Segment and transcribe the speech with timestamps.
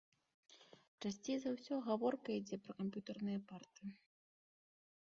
[1.05, 3.93] Часцей за ўсё гаворка ідзе пра камп'ютарныя парты.